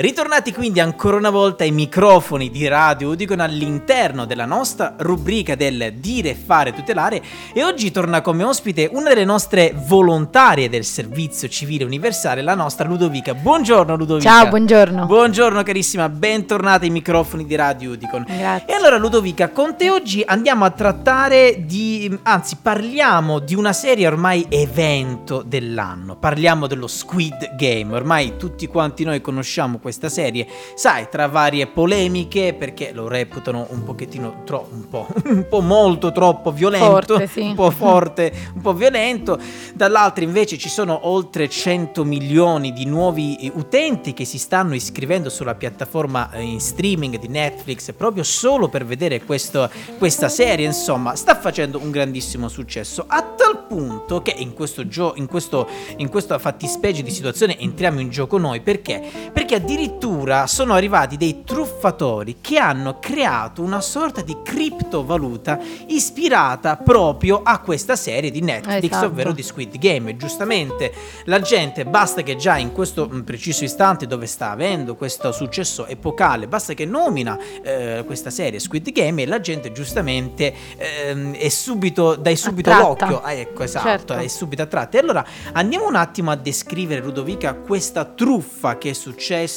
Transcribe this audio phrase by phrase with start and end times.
[0.00, 5.92] Ritornati quindi ancora una volta ai microfoni di Radio Udicon all'interno della nostra rubrica del
[5.96, 7.20] dire, fare, tutelare
[7.52, 12.88] e oggi torna come ospite una delle nostre volontarie del servizio civile universale, la nostra
[12.88, 13.34] Ludovica.
[13.34, 14.30] Buongiorno Ludovica.
[14.30, 15.04] Ciao, buongiorno.
[15.04, 18.24] Buongiorno carissima, bentornata ai microfoni di Radio Udicon.
[18.26, 18.72] Grazie.
[18.72, 24.06] E allora Ludovica, con te oggi andiamo a trattare di, anzi parliamo di una serie
[24.06, 30.46] ormai evento dell'anno, parliamo dello Squid Game, ormai tutti quanti noi conosciamo questo questa serie,
[30.74, 36.12] sai, tra varie polemiche, perché lo reputano un pochettino tro- un po', un po' molto
[36.12, 37.40] troppo violento, forte, sì.
[37.40, 39.36] un po' forte, un po' violento,
[39.74, 45.28] dall'altro invece ci sono oltre 100 milioni di nuovi eh, utenti che si stanno iscrivendo
[45.28, 51.16] sulla piattaforma eh, in streaming di Netflix proprio solo per vedere questo, questa serie, insomma,
[51.16, 56.08] sta facendo un grandissimo successo, a tal punto che in questo gioco, in, questo, in
[56.08, 59.02] questa fattispecie di situazione entriamo in gioco noi, perché?
[59.32, 66.76] Perché addirittura addirittura sono arrivati dei truffatori che hanno creato una sorta di criptovaluta ispirata
[66.76, 69.06] proprio a questa serie di Netflix, Esatto.
[69.06, 70.10] ovvero di Squid Game.
[70.10, 70.92] E giustamente
[71.26, 75.86] la gente basta che già in questo mm, preciso istante dove sta avendo questo successo
[75.86, 81.48] epocale, basta che nomina eh, questa serie Squid Game e la gente giustamente ehm, è
[81.48, 83.06] subito, dai subito Attratta.
[83.06, 83.20] l'occhio.
[83.22, 84.14] Ah, ecco, esatto, Certo.
[84.14, 84.96] è subito attratta.
[84.98, 88.92] E allora andiamo un attimo a descrivere, Ludovica, questa truffa che è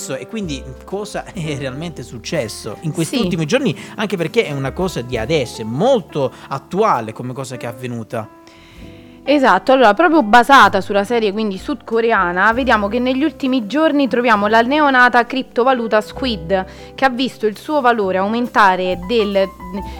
[0.04, 3.22] successo e quindi cosa è realmente successo in questi Sì.
[3.24, 7.66] ultimi giorni, anche perché è una cosa di adesso, è molto attuale come cosa che
[7.66, 8.42] è avvenuta.
[9.26, 14.62] Esatto, allora proprio basata sulla serie quindi sudcoreana, vediamo che negli ultimi giorni troviamo la
[14.62, 19.48] neonata criptovaluta Squid che ha visto il suo valore aumentare del,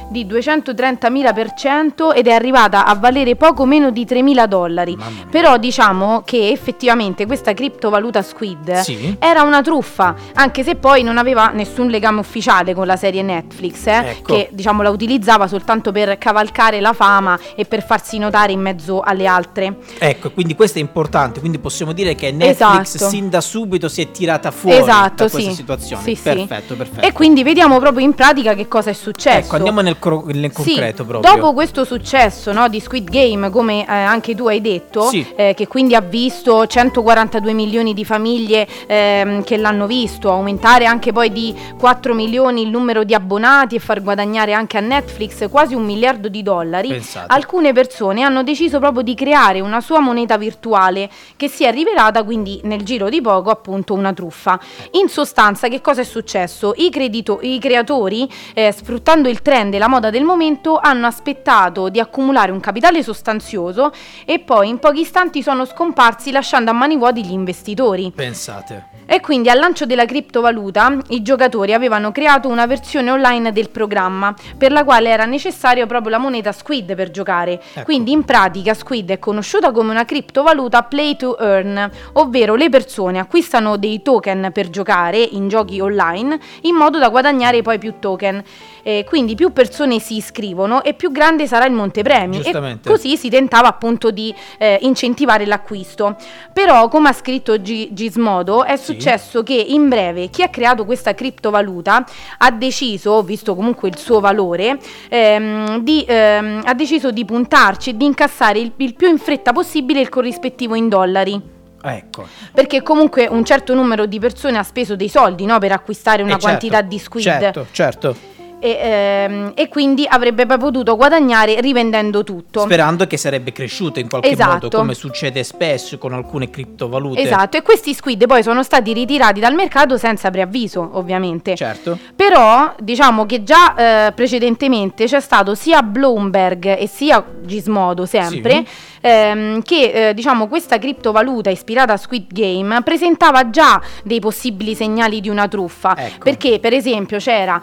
[0.10, 4.98] di 230.000% ed è arrivata a valere poco meno di 3.000 dollari.
[5.30, 9.16] Però diciamo che effettivamente questa criptovaluta Squid Sì.
[9.20, 13.86] era una truffa, anche se poi non aveva nessun legame ufficiale con la serie Netflix,
[13.88, 14.34] eh, Ecco.
[14.34, 19.00] che diciamo la utilizzava soltanto per cavalcare la fama e per farsi notare in mezzo
[19.14, 19.78] alle altre.
[19.98, 23.10] Ecco, quindi questo è importante, quindi possiamo dire che Netflix Esatto.
[23.10, 25.56] sin da subito si è tirata fuori esatto, da questa sì.
[25.56, 26.04] situazione.
[26.04, 26.22] Sì, sì.
[26.22, 27.06] perfetto, perfetto.
[27.06, 29.38] E quindi vediamo proprio in pratica che cosa è successo.
[29.46, 31.34] Ecco, andiamo nel, cro- nel Sì, concreto proprio.
[31.34, 35.68] Dopo questo successo no, di Squid Game, come eh, anche tu hai detto, eh, che
[35.68, 41.56] quindi ha visto 142 milioni di famiglie ehm, che l'hanno visto, aumentare anche poi di
[41.78, 46.28] 4 milioni il numero di abbonati e far guadagnare anche a Netflix quasi un miliardo
[46.28, 47.28] di dollari, Pensate.
[47.34, 52.24] alcune persone hanno deciso proprio di creare una sua moneta virtuale che si è rivelata
[52.24, 54.60] quindi nel giro di poco appunto una truffa.
[54.92, 56.74] In sostanza che cosa è successo?
[56.78, 61.90] I, credito- i creatori, eh, sfruttando il trend e la moda del momento, hanno aspettato
[61.90, 63.92] di accumulare un capitale sostanzioso
[64.26, 68.12] e poi in pochi istanti sono scomparsi lasciando a mani vuoti gli investitori.
[68.16, 68.94] Pensate.
[69.06, 74.34] E quindi al lancio della criptovaluta i giocatori avevano creato una versione online del programma
[74.58, 77.62] per la quale era necessario proprio la moneta Squid per giocare.
[77.74, 77.84] Ecco.
[77.84, 83.18] Quindi in pratica Squid è conosciuta come una criptovaluta play to earn, ovvero le persone
[83.18, 88.44] acquistano dei token per giocare in giochi online in modo da guadagnare poi più token.
[88.86, 92.42] Eh, quindi più persone si iscrivono e più grande sarà il montepremi.
[92.42, 96.18] E così si tentava appunto di eh, incentivare l'acquisto.
[96.52, 98.84] Però, come ha scritto Gi- Gizmodo, è Sì.
[98.94, 102.06] successo che in breve chi ha creato questa criptovaluta
[102.40, 104.78] ha deciso, visto comunque il suo valore,
[105.08, 109.54] ehm, di, ehm, ha deciso di puntarci e di incassare il, il più in fretta
[109.54, 111.42] possibile il corrispettivo in dollari.
[111.86, 112.26] Ecco.
[112.54, 116.36] Perché comunque un certo numero di persone ha speso dei soldi no, per acquistare una
[116.36, 118.16] Eh, certo, quantità di squid Certo, certo.
[118.64, 122.62] E, ehm, e quindi avrebbe potuto guadagnare rivendendo tutto.
[122.62, 124.52] Sperando che sarebbe cresciuta in qualche Esatto.
[124.54, 127.20] modo, come succede spesso con alcune criptovalute.
[127.20, 131.58] Esatto, e questi squid poi sono stati ritirati dal mercato senza preavviso, ovviamente.
[131.58, 131.98] Certo.
[132.16, 138.66] Però diciamo che già eh, precedentemente c'è stato sia Bloomberg e sia Gizmodo sempre
[139.04, 145.20] ehm, che eh, diciamo questa criptovaluta ispirata a Squid Game presentava già dei possibili segnali
[145.20, 146.24] di una truffa Ecco.
[146.24, 147.62] perché per esempio c'era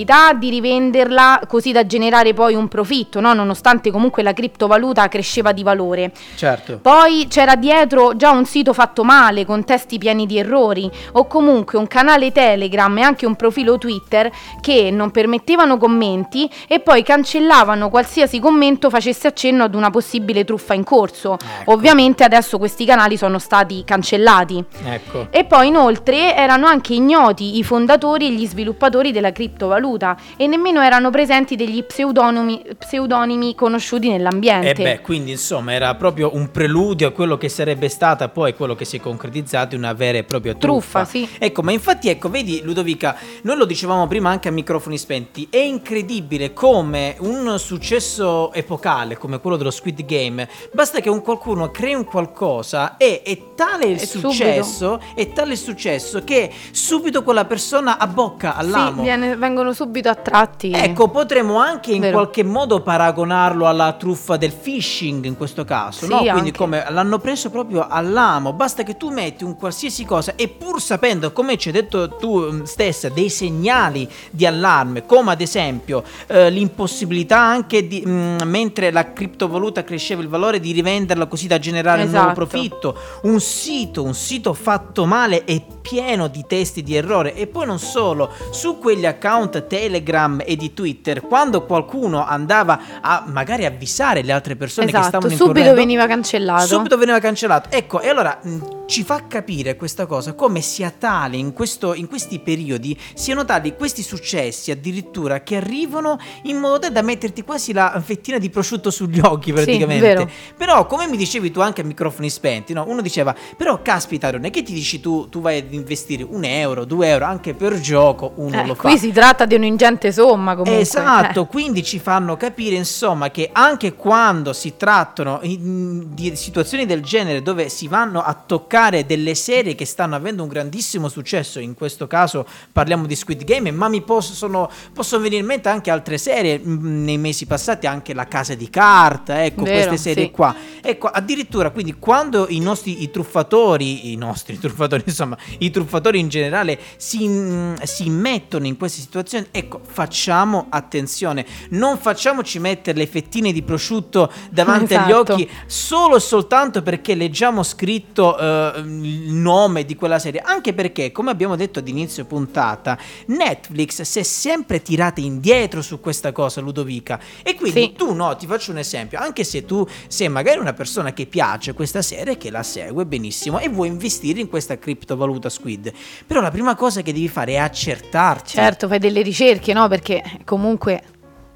[0.00, 3.32] l'impossibilità di rivenderla così da generare poi un profitto, no?
[3.32, 6.12] nonostante comunque la criptovaluta cresceva di valore.
[6.34, 6.78] Certo.
[6.80, 11.78] Poi c'era dietro già un sito fatto male, con testi pieni di errori, o comunque
[11.78, 14.30] un canale Telegram e anche un profilo Twitter
[14.60, 20.74] che non permettevano commenti e poi cancellavano qualsiasi commento facesse accenno ad una possibile truffa
[20.74, 21.34] in corso.
[21.34, 21.72] Ecco.
[21.72, 24.62] Ovviamente adesso questi canali sono stati cancellati.
[24.84, 25.26] Ecco.
[25.30, 30.46] E poi inoltre erano anche ignoti i fondatori e gli sviluppatori della criptovaluta, criptovaluta e
[30.46, 34.66] nemmeno erano presenti degli pseudonimi, pseudonimi conosciuti nell'ambiente.
[34.68, 38.54] E eh beh, quindi insomma era proprio un preludio a quello che sarebbe stata poi
[38.54, 41.02] quello che si è concretizzato una vera e propria truffa.
[41.02, 41.28] Truffa, sì.
[41.38, 45.58] Ecco, ma infatti ecco, vedi Ludovica, noi lo dicevamo prima anche a microfoni spenti, è
[45.58, 51.94] incredibile come un successo epocale come quello dello Squid Game, basta che un qualcuno crei
[51.94, 57.44] un qualcosa e è tale il E successo, è tale il successo che subito quella
[57.44, 59.02] persona abbocca Sì, all'amo.
[59.02, 60.72] viene- vengono subito attratti.
[60.72, 62.18] Ecco, potremmo anche in Vero.
[62.18, 66.18] qualche modo paragonarlo alla truffa del phishing in questo caso, Sì, no?
[66.18, 66.52] Quindi anche.
[66.52, 71.32] come l'hanno preso proprio all'amo, basta che tu metti un qualsiasi cosa e pur sapendo,
[71.32, 76.50] come ci hai detto tu mm, stessa, dei segnali di allarme, come ad esempio eh,
[76.50, 82.02] l'impossibilità anche di, mm, mentre la criptovaluta cresceva il valore, di rivenderla così da generare
[82.02, 82.46] un nuovo Esatto.
[82.46, 87.64] profitto, un sito, un sito fatto male e pieno di testi di errore e poi
[87.66, 94.22] non solo, su quegli account Telegram e di Twitter, quando qualcuno andava a magari avvisare
[94.22, 96.66] le altre persone che Esatto, stavano subito incorrendo, veniva cancellato.
[96.66, 97.68] Subito veniva cancellato.
[97.70, 102.08] Ecco, e allora mh, ci fa capire questa cosa come sia tale in, questo- in
[102.08, 108.00] questi periodi, siano tali questi successi addirittura che arrivano in modo da metterti quasi la
[108.04, 110.06] fettina di prosciutto sugli occhi praticamente.
[110.06, 110.28] vero.
[110.56, 112.84] Però, come mi dicevi tu anche a microfoni spenti, no?
[112.88, 116.44] uno diceva, però caspita, non è che ti dici tu, tu vai ad investire un
[116.44, 118.88] euro, due euro, anche per gioco, uno Eh, lo fa.
[118.88, 120.80] qui si tratta di un'ingente somma comunque.
[120.80, 121.46] Esatto, eh.
[121.46, 127.68] quindi ci fanno capire insomma che anche quando si trattano di situazioni del genere dove
[127.68, 132.46] si vanno a toccare delle serie che stanno avendo un grandissimo successo, in questo caso
[132.70, 137.04] parliamo di Squid Game, ma mi possono, possono venire in mente anche altre serie mh,
[137.04, 140.30] nei mesi passati, anche La Casa di Carta, ecco Vero, queste serie sì.
[140.30, 140.54] qua.
[140.80, 146.28] Ecco, addirittura quindi quando i nostri i truffatori, i nostri truffatori, insomma, i truffatori in
[146.28, 153.06] generale si, mm, si mettono in queste situazioni, ecco, facciamo attenzione, non facciamoci mettere le
[153.06, 155.32] fettine di prosciutto davanti agli Esatto.
[155.34, 161.12] occhi solo e soltanto perché leggiamo scritto eh, il nome di quella serie, anche perché,
[161.12, 166.60] come abbiamo detto ad inizio puntata, Netflix si è sempre tirata indietro su questa cosa,
[166.60, 167.92] Ludovica, e quindi Sì.
[167.96, 171.72] tu no, ti faccio un esempio, anche se tu sei magari una persona che piace
[171.72, 175.92] questa serie, che la segue benissimo e vuoi investire in questa criptovaluta Squid,
[176.26, 178.50] però la prima cosa che devi fare è accertarti.
[178.50, 179.29] Certo, fai delle ricerche,
[179.72, 179.88] no?
[179.88, 181.02] Perché comunque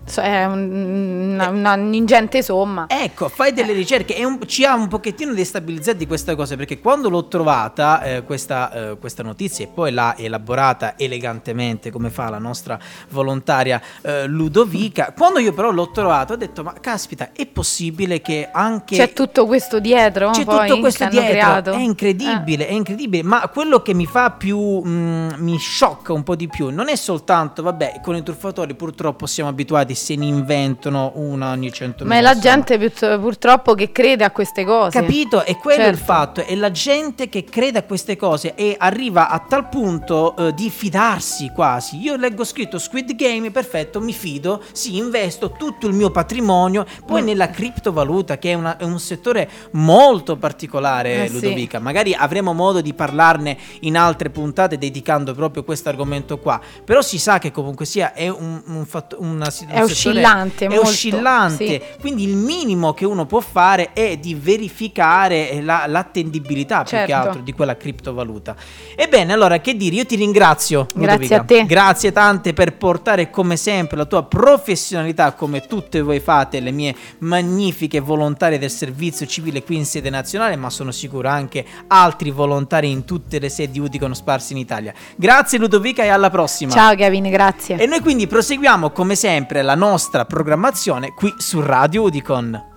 [0.07, 2.87] so- è un- una, una ingente somma.
[2.89, 7.09] Ecco, fai delle ricerche e un- ci ha un pochettino destabilizzati questa cosa perché quando
[7.09, 12.39] l'ho trovata eh, questa, eh, questa notizia e poi l'ha elaborata elegantemente come fa la
[12.39, 12.79] nostra
[13.11, 18.49] volontaria eh, Ludovica, quando io però l'ho trovata ho detto ma caspita è possibile che
[18.53, 18.97] anche...
[18.97, 20.31] C'è tutto questo dietro?
[20.31, 21.73] C'è tutto questo dietro, creato?
[21.73, 26.35] è incredibile, è incredibile, ma quello che mi fa più, mm, mi sciocca un po'
[26.37, 31.13] di più, non è soltanto, vabbè, con i truffatori purtroppo siamo abituati, se ne inventano
[31.17, 32.79] una ogni cento Eh, ma è la gente
[33.19, 34.99] purtroppo che crede a queste cose.
[35.01, 35.45] Capito?
[35.45, 36.13] E quello è il Certo.
[36.13, 40.55] fatto, è la gente che crede a queste cose e arriva a tal punto eh,
[40.55, 41.99] di fidarsi quasi.
[42.01, 47.23] Io leggo scritto Squid Game, perfetto, mi fido, sì, investo tutto il mio patrimonio, poi
[47.23, 47.27] Mm.
[47.27, 51.33] nella criptovaluta, che è, una- è un settore molto particolare, Eh, sì.
[51.35, 51.79] Ludovica.
[51.79, 56.61] Magari avremo modo di parlarne in altre puntate dedicando proprio questo argomento qua.
[56.85, 60.65] Però si sa che comunque sia è un, un fatto- una, È un settore- oscillante,
[60.67, 61.67] È molto, oscillante.
[61.67, 61.81] sì.
[62.01, 67.15] Quindi il minimo che uno può fare è di verificare la- l'attendibilità più che Certo.
[67.15, 68.57] altro di quella criptovaluta.
[68.97, 69.97] Ebbene, allora che dire?
[69.97, 70.87] Io ti ringrazio.
[70.95, 71.37] Grazie Ludovica.
[71.41, 71.67] a te.
[71.67, 76.95] Grazie tante per portare come sempre la tua professionalità, come tutte voi fate, le mie
[77.19, 82.91] magnifiche volontarie del servizio civile qui in sede nazionale, ma sono sicuro anche altri volontari
[82.91, 84.93] in tutte le sedi Udicon sparsi in Italia.
[85.17, 86.73] Grazie Ludovica e alla prossima.
[86.73, 87.77] Ciao Kevin, grazie.
[87.77, 92.73] E noi quindi proseguiamo come sempre la nostra programmazione qui su Radio Udicon.